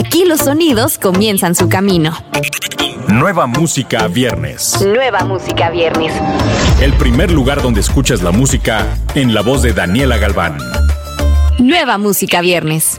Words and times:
Aquí 0.00 0.24
los 0.24 0.40
sonidos 0.40 0.96
comienzan 0.96 1.54
su 1.54 1.68
camino. 1.68 2.16
Nueva 3.08 3.46
música 3.46 4.08
viernes. 4.08 4.80
Nueva 4.80 5.26
música 5.26 5.68
viernes. 5.68 6.14
El 6.80 6.94
primer 6.94 7.30
lugar 7.30 7.60
donde 7.60 7.82
escuchas 7.82 8.22
la 8.22 8.30
música 8.30 8.96
en 9.14 9.34
la 9.34 9.42
voz 9.42 9.60
de 9.60 9.74
Daniela 9.74 10.16
Galván. 10.16 10.56
Nueva 11.58 11.98
música 11.98 12.40
viernes. 12.40 12.98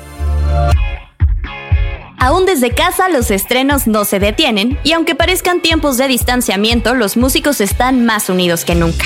Aún 2.20 2.46
desde 2.46 2.70
casa 2.70 3.10
los 3.10 3.32
estrenos 3.32 3.88
no 3.88 4.06
se 4.06 4.20
detienen 4.20 4.78
y 4.84 4.92
aunque 4.92 5.16
parezcan 5.16 5.60
tiempos 5.60 5.98
de 5.98 6.08
distanciamiento, 6.08 6.94
los 6.94 7.18
músicos 7.18 7.62
están 7.62 8.06
más 8.06 8.30
unidos 8.30 8.64
que 8.64 8.76
nunca. 8.76 9.06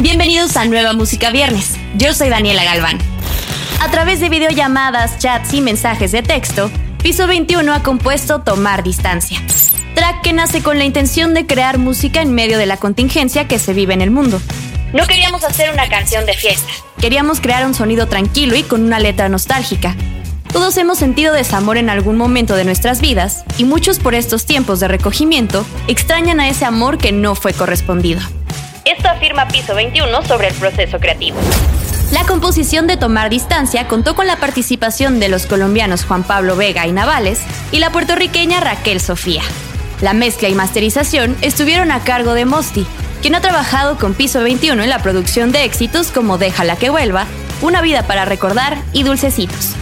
Bienvenidos 0.00 0.56
a 0.56 0.64
Nueva 0.64 0.94
Música 0.94 1.30
Viernes. 1.30 1.76
Yo 1.96 2.12
soy 2.12 2.28
Daniela 2.28 2.64
Galván. 2.64 2.98
A 3.80 3.88
través 3.92 4.18
de 4.18 4.28
videollamadas, 4.30 5.18
chats 5.18 5.54
y 5.54 5.60
mensajes 5.60 6.10
de 6.10 6.24
texto, 6.24 6.72
Piso 7.02 7.26
21 7.26 7.72
ha 7.72 7.82
compuesto 7.82 8.40
Tomar 8.40 8.82
Distancia, 8.82 9.40
track 9.94 10.20
que 10.20 10.34
nace 10.34 10.62
con 10.62 10.76
la 10.76 10.84
intención 10.84 11.32
de 11.32 11.46
crear 11.46 11.78
música 11.78 12.20
en 12.20 12.34
medio 12.34 12.58
de 12.58 12.66
la 12.66 12.76
contingencia 12.76 13.48
que 13.48 13.58
se 13.58 13.72
vive 13.72 13.94
en 13.94 14.02
el 14.02 14.10
mundo. 14.10 14.38
No 14.92 15.06
queríamos 15.06 15.42
hacer 15.44 15.72
una 15.72 15.88
canción 15.88 16.26
de 16.26 16.34
fiesta, 16.34 16.70
queríamos 17.00 17.40
crear 17.40 17.64
un 17.64 17.72
sonido 17.72 18.06
tranquilo 18.06 18.54
y 18.54 18.64
con 18.64 18.82
una 18.82 19.00
letra 19.00 19.30
nostálgica. 19.30 19.96
Todos 20.52 20.76
hemos 20.76 20.98
sentido 20.98 21.32
desamor 21.32 21.78
en 21.78 21.88
algún 21.88 22.18
momento 22.18 22.54
de 22.54 22.66
nuestras 22.66 23.00
vidas 23.00 23.44
y 23.56 23.64
muchos 23.64 23.98
por 23.98 24.14
estos 24.14 24.44
tiempos 24.44 24.78
de 24.78 24.88
recogimiento 24.88 25.64
extrañan 25.88 26.38
a 26.38 26.50
ese 26.50 26.66
amor 26.66 26.98
que 26.98 27.12
no 27.12 27.34
fue 27.34 27.54
correspondido. 27.54 28.20
Esto 28.84 29.08
afirma 29.08 29.48
Piso 29.48 29.74
21 29.74 30.22
sobre 30.26 30.48
el 30.48 30.54
proceso 30.54 30.98
creativo. 30.98 31.38
La 32.12 32.24
composición 32.24 32.88
de 32.88 32.96
Tomar 32.96 33.30
Distancia 33.30 33.86
contó 33.86 34.16
con 34.16 34.26
la 34.26 34.36
participación 34.36 35.20
de 35.20 35.28
los 35.28 35.46
colombianos 35.46 36.04
Juan 36.04 36.24
Pablo 36.24 36.56
Vega 36.56 36.86
y 36.86 36.92
Navales 36.92 37.40
y 37.70 37.78
la 37.78 37.92
puertorriqueña 37.92 38.58
Raquel 38.58 39.00
Sofía. 39.00 39.42
La 40.00 40.12
mezcla 40.12 40.48
y 40.48 40.54
masterización 40.54 41.36
estuvieron 41.40 41.92
a 41.92 42.02
cargo 42.02 42.34
de 42.34 42.46
Mosti, 42.46 42.84
quien 43.22 43.36
ha 43.36 43.40
trabajado 43.40 43.96
con 43.96 44.14
Piso 44.14 44.42
21 44.42 44.82
en 44.82 44.90
la 44.90 44.98
producción 44.98 45.52
de 45.52 45.64
éxitos 45.64 46.10
como 46.10 46.36
Déjala 46.36 46.76
que 46.76 46.90
vuelva, 46.90 47.26
Una 47.62 47.82
vida 47.82 48.06
para 48.06 48.24
recordar 48.24 48.78
y 48.92 49.02
Dulcecitos. 49.02 49.74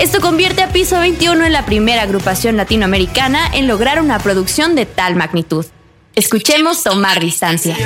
Esto 0.00 0.20
convierte 0.20 0.62
a 0.62 0.72
Piso 0.72 0.98
21 0.98 1.46
en 1.46 1.52
la 1.52 1.64
primera 1.64 2.02
agrupación 2.02 2.56
latinoamericana 2.56 3.48
en 3.52 3.68
lograr 3.68 4.02
una 4.02 4.18
producción 4.18 4.74
de 4.74 4.84
tal 4.84 5.14
magnitud. 5.14 5.64
Escuchemos 6.14 6.82
Tomar 6.82 7.20
Distancia. 7.20 7.76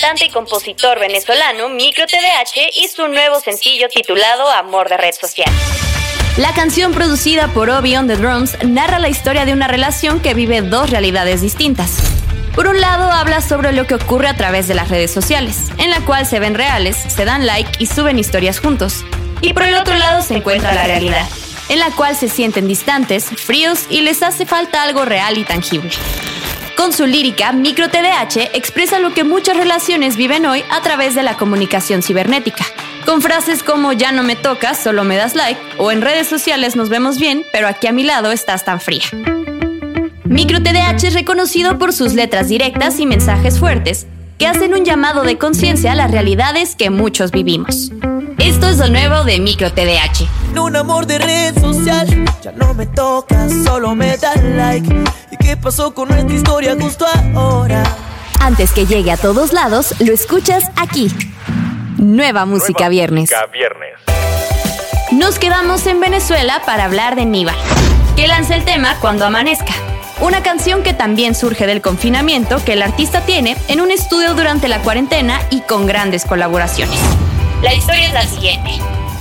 Cantante 0.00 0.24
y 0.24 0.30
compositor 0.30 0.98
venezolano 0.98 1.68
Micro 1.68 2.06
TDH 2.06 2.74
y 2.76 2.88
su 2.88 3.06
nuevo 3.08 3.38
sencillo 3.40 3.88
titulado 3.88 4.48
Amor 4.50 4.88
de 4.88 4.96
Red 4.96 5.14
Social. 5.20 5.50
La 6.38 6.54
canción 6.54 6.92
producida 6.92 7.48
por 7.48 7.68
Obi 7.68 7.96
on 7.96 8.06
the 8.06 8.16
Drums 8.16 8.56
narra 8.64 8.98
la 8.98 9.10
historia 9.10 9.44
de 9.44 9.52
una 9.52 9.68
relación 9.68 10.20
que 10.20 10.32
vive 10.32 10.62
dos 10.62 10.88
realidades 10.88 11.42
distintas. 11.42 11.98
Por 12.54 12.66
un 12.66 12.80
lado 12.80 13.10
habla 13.10 13.42
sobre 13.42 13.72
lo 13.72 13.86
que 13.86 13.94
ocurre 13.94 14.28
a 14.28 14.36
través 14.36 14.68
de 14.68 14.74
las 14.74 14.88
redes 14.88 15.10
sociales, 15.10 15.68
en 15.76 15.90
la 15.90 16.00
cual 16.00 16.24
se 16.24 16.40
ven 16.40 16.54
reales, 16.54 16.96
se 16.96 17.24
dan 17.26 17.44
like 17.44 17.70
y 17.78 17.86
suben 17.86 18.18
historias 18.18 18.58
juntos. 18.58 19.04
Y 19.42 19.52
por 19.52 19.64
el 19.64 19.74
otro 19.74 19.96
lado 19.96 20.22
se 20.22 20.36
encuentra 20.36 20.72
la 20.72 20.84
realidad, 20.84 21.28
en 21.68 21.78
la 21.78 21.90
cual 21.90 22.16
se 22.16 22.28
sienten 22.28 22.68
distantes, 22.68 23.26
fríos 23.26 23.80
y 23.90 24.00
les 24.00 24.22
hace 24.22 24.46
falta 24.46 24.82
algo 24.82 25.04
real 25.04 25.36
y 25.36 25.44
tangible. 25.44 25.90
Con 26.80 26.94
su 26.94 27.04
lírica, 27.04 27.52
Micro 27.52 27.90
TDH 27.90 28.54
expresa 28.54 29.00
lo 29.00 29.12
que 29.12 29.22
muchas 29.22 29.54
relaciones 29.54 30.16
viven 30.16 30.46
hoy 30.46 30.64
a 30.70 30.80
través 30.80 31.14
de 31.14 31.22
la 31.22 31.36
comunicación 31.36 32.02
cibernética. 32.02 32.64
Con 33.04 33.20
frases 33.20 33.62
como 33.62 33.92
ya 33.92 34.12
no 34.12 34.22
me 34.22 34.34
tocas, 34.34 34.82
solo 34.82 35.04
me 35.04 35.18
das 35.18 35.34
like, 35.34 35.60
o 35.76 35.92
en 35.92 36.00
redes 36.00 36.26
sociales 36.26 36.76
nos 36.76 36.88
vemos 36.88 37.18
bien, 37.18 37.44
pero 37.52 37.68
aquí 37.68 37.86
a 37.86 37.92
mi 37.92 38.02
lado 38.02 38.32
estás 38.32 38.64
tan 38.64 38.80
fría. 38.80 39.04
Micro 40.24 40.62
TDH 40.62 41.04
es 41.08 41.12
reconocido 41.12 41.76
por 41.76 41.92
sus 41.92 42.14
letras 42.14 42.48
directas 42.48 42.98
y 42.98 43.04
mensajes 43.04 43.58
fuertes, 43.58 44.06
que 44.38 44.46
hacen 44.46 44.72
un 44.72 44.86
llamado 44.86 45.22
de 45.22 45.36
conciencia 45.36 45.92
a 45.92 45.96
las 45.96 46.10
realidades 46.10 46.76
que 46.76 46.88
muchos 46.88 47.30
vivimos. 47.30 47.92
Esto 48.38 48.70
es 48.70 48.78
lo 48.78 48.88
nuevo 48.88 49.24
de 49.24 49.38
Micro 49.38 49.70
TDH. 49.70 50.39
Un 50.58 50.76
amor 50.76 51.06
de 51.06 51.18
red 51.18 51.58
social, 51.60 52.06
ya 52.42 52.52
no 52.52 52.74
me 52.74 52.86
tocas, 52.86 53.52
solo 53.64 53.94
me 53.94 54.16
das 54.16 54.42
like. 54.42 55.04
¿Y 55.30 55.36
qué 55.36 55.56
pasó 55.56 55.92
con 55.94 56.08
nuestra 56.08 56.32
historia 56.32 56.76
justo 56.80 57.06
ahora? 57.34 57.82
Antes 58.40 58.72
que 58.72 58.86
llegue 58.86 59.10
a 59.10 59.16
todos 59.16 59.52
lados, 59.52 59.94
lo 60.00 60.12
escuchas 60.12 60.70
aquí. 60.76 61.10
Nueva 61.96 62.46
Música 62.46 62.88
Viernes. 62.88 63.30
Viernes. 63.52 63.94
Nos 65.12 65.38
quedamos 65.38 65.86
en 65.86 65.98
Venezuela 66.00 66.62
para 66.64 66.84
hablar 66.84 67.16
de 67.16 67.26
Niva, 67.26 67.54
que 68.16 68.28
lanza 68.28 68.54
el 68.54 68.64
tema 68.64 68.96
Cuando 69.00 69.26
Amanezca. 69.26 69.74
Una 70.20 70.42
canción 70.42 70.82
que 70.82 70.94
también 70.94 71.34
surge 71.34 71.66
del 71.66 71.80
confinamiento 71.80 72.62
que 72.64 72.74
el 72.74 72.82
artista 72.82 73.22
tiene 73.22 73.56
en 73.68 73.80
un 73.80 73.90
estudio 73.90 74.34
durante 74.34 74.68
la 74.68 74.80
cuarentena 74.82 75.40
y 75.50 75.62
con 75.62 75.86
grandes 75.86 76.24
colaboraciones. 76.24 77.00
La 77.62 77.74
historia 77.74 78.06
es 78.06 78.12
la 78.12 78.22
siguiente. 78.22 78.70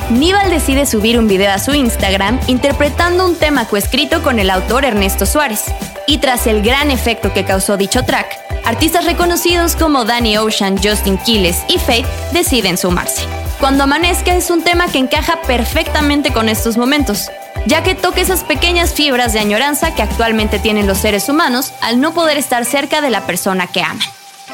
Nival 0.09 0.49
decide 0.49 0.87
subir 0.87 1.19
un 1.19 1.27
video 1.27 1.51
a 1.51 1.59
su 1.59 1.73
Instagram 1.73 2.39
interpretando 2.47 3.27
un 3.27 3.35
tema 3.35 3.65
coescrito 3.65 4.23
con 4.23 4.39
el 4.39 4.49
autor 4.49 4.83
Ernesto 4.83 5.27
Suárez. 5.27 5.65
Y 6.07 6.17
tras 6.17 6.47
el 6.47 6.63
gran 6.63 6.89
efecto 6.89 7.31
que 7.31 7.45
causó 7.45 7.77
dicho 7.77 8.03
track, 8.03 8.27
artistas 8.65 9.05
reconocidos 9.05 9.75
como 9.75 10.05
Danny 10.05 10.37
Ocean, 10.37 10.77
Justin 10.81 11.19
Quiles 11.19 11.57
y 11.67 11.77
Faith 11.77 12.07
deciden 12.33 12.79
sumarse. 12.79 13.21
Cuando 13.59 13.83
amanezca 13.83 14.35
es 14.35 14.49
un 14.49 14.63
tema 14.63 14.87
que 14.87 14.97
encaja 14.97 15.41
perfectamente 15.43 16.31
con 16.31 16.49
estos 16.49 16.75
momentos, 16.75 17.29
ya 17.67 17.83
que 17.83 17.93
toca 17.93 18.21
esas 18.21 18.43
pequeñas 18.43 18.93
fibras 18.93 19.33
de 19.33 19.39
añoranza 19.39 19.93
que 19.93 20.01
actualmente 20.01 20.57
tienen 20.57 20.87
los 20.87 20.97
seres 20.97 21.29
humanos 21.29 21.71
al 21.81 22.01
no 22.01 22.15
poder 22.15 22.37
estar 22.37 22.65
cerca 22.65 23.01
de 23.01 23.11
la 23.11 23.27
persona 23.27 23.67
que 23.67 23.83
aman. 23.83 23.99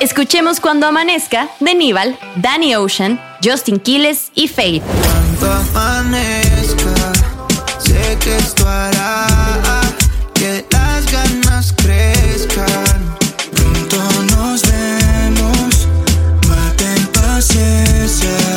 Escuchemos 0.01 0.59
Cuando 0.59 0.87
amanezca 0.87 1.47
de 1.61 1.75
Nival, 1.75 2.17
Danny 2.35 2.75
Ocean, 2.75 3.21
Justin 3.41 3.79
Quiles 3.79 4.31
y 4.35 4.49
Faith. 4.49 4.83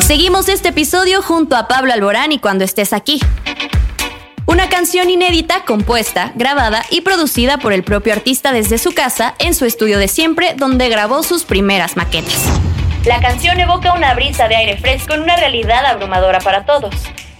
Seguimos 0.01 0.49
este 0.49 0.69
episodio 0.69 1.21
junto 1.21 1.55
a 1.55 1.67
Pablo 1.67 1.93
Alborán 1.93 2.31
y 2.31 2.39
Cuando 2.39 2.63
estés 2.63 2.93
aquí. 2.93 3.19
Una 4.47 4.67
canción 4.67 5.11
inédita 5.11 5.63
compuesta, 5.65 6.31
grabada 6.35 6.83
y 6.89 7.01
producida 7.01 7.59
por 7.59 7.73
el 7.73 7.83
propio 7.83 8.13
artista 8.13 8.51
desde 8.51 8.79
su 8.79 8.93
casa 8.93 9.35
en 9.37 9.53
su 9.53 9.65
estudio 9.65 9.99
de 9.99 10.07
siempre 10.07 10.55
donde 10.57 10.89
grabó 10.89 11.21
sus 11.21 11.43
primeras 11.43 11.95
maquetas. 11.95 12.68
La 13.05 13.21
canción 13.21 13.57
evoca 13.59 13.93
una 13.93 14.13
brisa 14.13 14.49
de 14.49 14.57
aire 14.57 14.77
fresco 14.77 15.13
en 15.13 15.21
una 15.21 15.37
realidad 15.37 15.85
abrumadora 15.85 16.39
para 16.39 16.65
todos. 16.65 16.93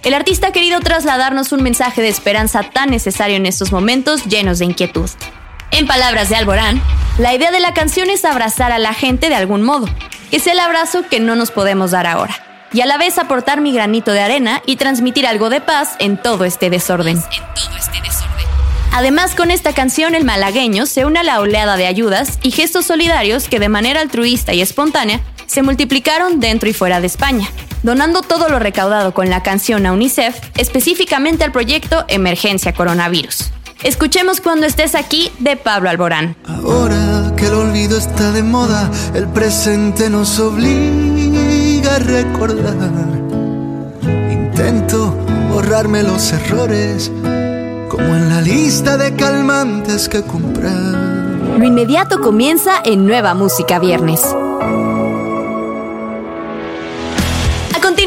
El 0.04 0.14
artista 0.14 0.48
ha 0.48 0.52
querido 0.54 0.80
trasladarnos 0.80 1.52
un 1.52 1.62
mensaje 1.62 2.02
de 2.02 2.08
esperanza 2.08 2.64
tan 2.64 2.90
necesario 2.90 3.36
en 3.36 3.46
estos 3.46 3.74
momentos 3.74 4.24
llenos 4.24 4.60
de 4.60 4.66
inquietud. 4.66 5.10
En 5.72 5.86
palabras 5.86 6.30
de 6.30 6.38
Alborán, 6.38 6.82
la 7.18 7.34
idea 7.34 7.52
de 7.52 7.60
la 7.60 7.74
canción 7.74 8.10
es 8.10 8.24
abrazar 8.24 8.72
a 8.72 8.80
la 8.80 8.94
gente 8.94 9.28
de 9.28 9.36
algún 9.36 9.62
modo, 9.62 9.88
que 10.32 10.38
es 10.38 10.48
el 10.48 10.60
abrazo 10.60 11.04
que 11.10 11.20
no 11.20 11.36
nos 11.36 11.52
podemos 11.52 11.92
dar 11.92 12.08
ahora, 12.08 12.36
y 12.72 12.80
a 12.80 12.86
la 12.86 12.98
vez 12.98 13.18
aportar 13.18 13.60
mi 13.60 13.74
granito 13.74 14.14
de 14.14 14.22
arena 14.22 14.62
y 14.66 14.78
transmitir 14.78 15.28
algo 15.28 15.50
de 15.50 15.60
paz 15.60 15.98
en 16.00 16.16
todo 16.16 16.46
este 16.46 16.70
desorden. 16.70 17.22
Además, 18.94 19.36
con 19.36 19.52
esta 19.52 19.74
canción 19.74 20.16
el 20.16 20.24
malagueño 20.24 20.86
se 20.86 21.06
une 21.06 21.20
a 21.20 21.24
la 21.24 21.42
oleada 21.42 21.76
de 21.76 21.86
ayudas 21.86 22.40
y 22.42 22.52
gestos 22.52 22.86
solidarios 22.86 23.50
que 23.50 23.60
de 23.60 23.70
manera 23.70 24.00
altruista 24.00 24.54
y 24.54 24.62
espontánea 24.62 25.20
se 25.50 25.64
multiplicaron 25.64 26.40
dentro 26.40 26.70
y 26.70 26.74
fuera 26.74 27.02
de 27.02 27.08
España, 27.08 27.50
donando 27.82 28.22
todo 28.22 28.50
lo 28.50 28.60
recaudado 28.60 29.16
con 29.16 29.32
la 29.32 29.42
canción 29.42 29.88
a 29.88 29.94
UNICEF, 29.94 30.36
específicamente 30.58 31.44
al 31.44 31.52
proyecto 31.52 32.06
Emergencia 32.08 32.72
Coronavirus. 32.74 33.52
Escuchemos 33.82 34.42
cuando 34.42 34.68
estés 34.68 34.94
aquí 34.94 35.32
de 35.40 35.56
Pablo 35.56 35.90
Alborán. 35.90 36.36
Ahora 36.46 37.34
que 37.36 37.48
el 37.48 37.54
olvido 37.54 37.98
está 37.98 38.32
de 38.32 38.44
moda, 38.44 38.92
el 39.16 39.28
presente 39.28 40.10
nos 40.10 40.38
obliga 40.40 41.96
a 41.96 42.00
recordar. 42.00 42.74
Intento 44.32 45.16
borrarme 45.52 46.04
los 46.04 46.32
errores, 46.32 47.10
como 47.90 48.16
en 48.16 48.30
la 48.30 48.42
lista 48.42 48.98
de 48.98 49.16
calmantes 49.16 50.10
que 50.10 50.22
comprar. 50.22 50.76
Lo 51.58 51.66
inmediato 51.66 52.22
comienza 52.22 52.74
en 52.86 53.08
Nueva 53.08 53.34
Música 53.34 53.80
Viernes. 53.80 54.22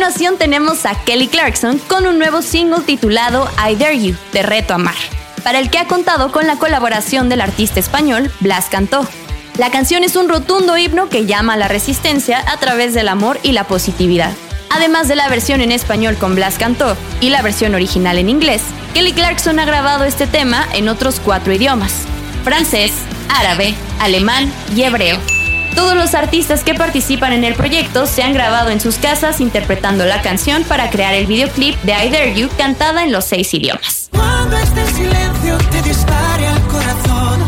Continuación 0.02 0.36
tenemos 0.36 0.84
a 0.84 0.96
Kelly 1.04 1.28
Clarkson 1.28 1.78
con 1.78 2.08
un 2.08 2.18
nuevo 2.18 2.42
single 2.42 2.80
titulado 2.80 3.48
I 3.56 3.76
Dare 3.76 4.00
You, 4.00 4.16
de 4.32 4.42
Reto 4.42 4.74
Amar, 4.74 4.96
para 5.44 5.60
el 5.60 5.70
que 5.70 5.78
ha 5.78 5.86
contado 5.86 6.32
con 6.32 6.48
la 6.48 6.56
colaboración 6.56 7.28
del 7.28 7.40
artista 7.40 7.78
español 7.78 8.28
Blas 8.40 8.66
Cantó. 8.68 9.06
La 9.58 9.70
canción 9.70 10.02
es 10.02 10.16
un 10.16 10.28
rotundo 10.28 10.76
himno 10.76 11.08
que 11.08 11.26
llama 11.26 11.52
a 11.52 11.56
la 11.56 11.68
resistencia 11.68 12.42
a 12.50 12.56
través 12.56 12.94
del 12.94 13.06
amor 13.06 13.38
y 13.44 13.52
la 13.52 13.62
positividad. 13.62 14.32
Además 14.70 15.06
de 15.06 15.14
la 15.14 15.28
versión 15.28 15.60
en 15.60 15.70
español 15.70 16.16
con 16.16 16.34
Blas 16.34 16.58
Cantó 16.58 16.96
y 17.20 17.30
la 17.30 17.40
versión 17.40 17.76
original 17.76 18.18
en 18.18 18.28
inglés, 18.28 18.62
Kelly 18.94 19.12
Clarkson 19.12 19.60
ha 19.60 19.66
grabado 19.66 20.02
este 20.02 20.26
tema 20.26 20.66
en 20.72 20.88
otros 20.88 21.20
cuatro 21.20 21.52
idiomas, 21.52 21.94
francés, 22.42 22.90
árabe, 23.28 23.76
alemán 24.00 24.52
y 24.74 24.82
hebreo. 24.82 25.20
Todos 25.74 25.94
los 25.94 26.14
artistas 26.14 26.64
que 26.64 26.74
participan 26.74 27.32
en 27.32 27.44
el 27.44 27.54
proyecto 27.54 28.06
se 28.06 28.22
han 28.22 28.34
grabado 28.34 28.70
en 28.70 28.80
sus 28.80 28.96
casas 28.96 29.40
interpretando 29.40 30.04
la 30.04 30.20
canción 30.22 30.64
para 30.64 30.90
crear 30.90 31.14
el 31.14 31.26
videoclip 31.26 31.80
de 31.82 31.92
I 31.92 32.10
Dare 32.10 32.34
You 32.34 32.48
cantada 32.56 33.02
en 33.04 33.12
los 33.12 33.24
seis 33.24 33.52
idiomas. 33.54 34.08
Cuando 34.10 34.56
este 34.58 34.86
silencio 34.92 35.58
te 35.70 35.82
dispare 35.82 36.46
al 36.46 36.62
corazón, 36.68 37.40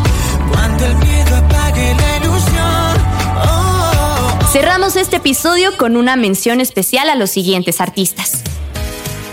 cuando 0.50 0.86
el 0.86 0.96
miedo 0.96 1.36
apague 1.36 1.94
la 1.94 2.16
ilusión. 2.16 2.96
Oh, 3.44 4.38
Cerramos 4.50 4.96
este 4.96 5.16
episodio 5.16 5.76
con 5.76 5.96
una 5.96 6.16
mención 6.16 6.60
especial 6.60 7.10
a 7.10 7.16
los 7.16 7.30
siguientes 7.30 7.80
artistas. 7.80 8.42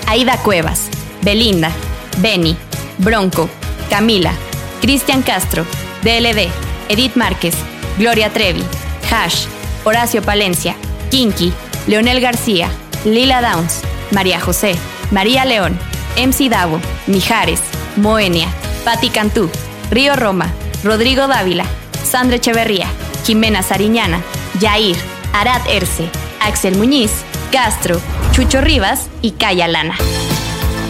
Aida 0.08 0.38
Cuevas, 0.38 0.88
Belinda, 1.22 1.72
Benny, 2.18 2.58
Bronco, 2.98 3.50
Camila, 3.90 4.34
Cristian 4.82 5.22
Castro, 5.22 5.66
DLD, 6.04 6.50
Edith 6.90 7.16
Márquez, 7.16 7.56
Gloria 7.98 8.32
Trevi, 8.34 8.64
Hash, 9.12 9.46
Horacio 9.84 10.22
Palencia, 10.22 10.76
Kinky, 11.10 11.54
Leonel 11.88 12.22
García, 12.22 12.70
Lila 13.04 13.42
Downs, 13.42 13.82
María 14.12 14.40
José, 14.40 14.76
María 15.12 15.46
León, 15.46 15.78
MC 16.16 16.50
Davo, 16.50 16.80
Mijares, 17.08 17.62
Moenia, 17.98 18.48
Patti 18.86 19.10
Cantú, 19.10 19.50
Río 19.90 20.16
Roma, 20.16 20.48
Rodrigo 20.84 21.28
Dávila, 21.28 21.66
Sandra 22.10 22.38
Echeverría, 22.38 22.88
Jimena 23.26 23.64
Sariñana, 23.64 24.22
Yair, 24.60 24.98
Arad 25.34 25.62
Erce, 25.70 26.10
Axel 26.40 26.78
Muñiz, 26.78 27.12
Castro, 27.52 28.00
Chucho 28.32 28.62
Rivas 28.62 29.08
y 29.22 29.32
Calla 29.32 29.68
Lana. 29.68 29.96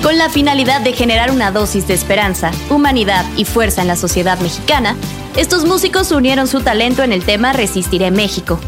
Con 0.03 0.17
la 0.17 0.29
finalidad 0.29 0.81
de 0.81 0.93
generar 0.93 1.31
una 1.31 1.51
dosis 1.51 1.87
de 1.87 1.93
esperanza, 1.93 2.51
humanidad 2.69 3.25
y 3.37 3.45
fuerza 3.45 3.81
en 3.81 3.87
la 3.87 3.95
sociedad 3.95 4.39
mexicana, 4.39 4.95
estos 5.35 5.65
músicos 5.65 6.11
unieron 6.11 6.47
su 6.47 6.61
talento 6.61 7.03
en 7.03 7.13
el 7.13 7.23
tema 7.23 7.53
Resistiré 7.53 8.11
México. 8.11 8.59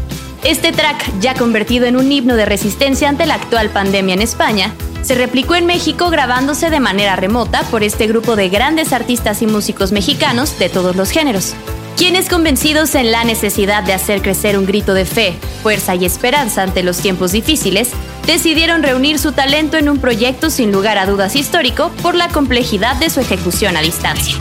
Este 0.42 0.72
track, 0.72 1.20
ya 1.20 1.34
convertido 1.34 1.86
en 1.86 1.96
un 1.96 2.10
himno 2.10 2.36
de 2.36 2.46
resistencia 2.46 3.08
ante 3.08 3.26
la 3.26 3.34
actual 3.34 3.70
pandemia 3.70 4.14
en 4.14 4.22
España, 4.22 4.72
se 5.02 5.14
replicó 5.14 5.54
en 5.54 5.66
México 5.66 6.08
grabándose 6.10 6.70
de 6.70 6.80
manera 6.80 7.16
remota 7.16 7.62
por 7.64 7.82
este 7.82 8.06
grupo 8.06 8.36
de 8.36 8.48
grandes 8.48 8.92
artistas 8.92 9.42
y 9.42 9.46
músicos 9.46 9.92
mexicanos 9.92 10.58
de 10.58 10.70
todos 10.70 10.96
los 10.96 11.10
géneros, 11.10 11.54
quienes 11.96 12.28
convencidos 12.28 12.94
en 12.94 13.12
la 13.12 13.24
necesidad 13.24 13.82
de 13.84 13.92
hacer 13.92 14.22
crecer 14.22 14.58
un 14.58 14.66
grito 14.66 14.94
de 14.94 15.04
fe, 15.04 15.34
fuerza 15.62 15.94
y 15.94 16.04
esperanza 16.04 16.62
ante 16.62 16.82
los 16.82 16.98
tiempos 16.98 17.32
difíciles, 17.32 17.90
decidieron 18.26 18.82
reunir 18.82 19.18
su 19.18 19.32
talento 19.32 19.76
en 19.76 19.90
un 19.90 19.98
proyecto 19.98 20.48
sin 20.48 20.72
lugar 20.72 20.96
a 20.96 21.06
dudas 21.06 21.36
histórico 21.36 21.90
por 22.02 22.14
la 22.14 22.28
complejidad 22.28 22.96
de 22.96 23.10
su 23.10 23.20
ejecución 23.20 23.76
a 23.76 23.82
distancia. 23.82 24.34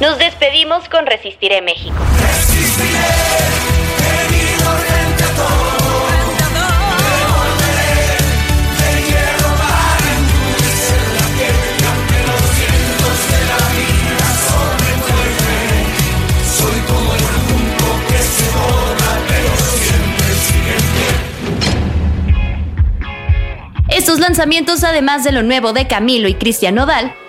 Nos 0.00 0.18
despedimos 0.18 0.88
con 0.88 1.04
Resistiré 1.04 1.60
México. 1.60 1.94
Estos 23.90 24.18
lanzamientos, 24.18 24.82
además 24.82 25.24
de 25.24 25.32
lo 25.32 25.42
nuevo 25.42 25.74
de 25.74 25.86
Camilo 25.86 26.26
y 26.26 26.34
Cristian 26.34 26.76
Nodal, 26.76 27.14